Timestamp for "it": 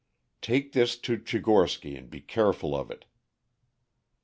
2.89-3.05